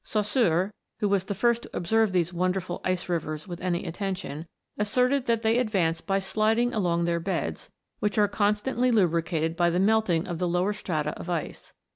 Saussure, 0.03 0.73
who 0.99 1.07
was 1.07 1.25
the 1.25 1.35
first 1.35 1.61
to 1.61 1.77
observe 1.77 2.11
these 2.11 2.33
wonderful 2.33 2.81
ice 2.83 3.07
rivers 3.07 3.47
with 3.47 3.61
any 3.61 3.85
attention, 3.85 4.47
asserted 4.75 5.27
that 5.27 5.43
they 5.43 5.59
advance 5.59 6.01
by 6.01 6.17
sliding 6.17 6.73
along 6.73 7.03
their 7.03 7.19
beds, 7.19 7.69
which 7.99 8.17
are 8.17 8.27
constantly 8.27 8.89
lubricated 8.89 9.55
by 9.55 9.69
the 9.69 9.79
melting 9.79 10.27
of 10.27 10.39
the 10.39 10.47
lower 10.47 10.73
strata 10.73 11.11
of 11.19 11.29
ice. 11.29 11.73